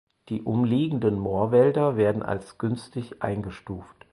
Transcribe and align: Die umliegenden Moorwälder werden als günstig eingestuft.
Die 0.29 0.41
umliegenden 0.41 1.19
Moorwälder 1.19 1.95
werden 1.95 2.23
als 2.23 2.57
günstig 2.57 3.21
eingestuft. 3.21 4.07